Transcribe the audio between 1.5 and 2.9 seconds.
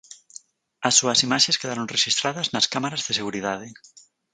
quedaron rexistradas nas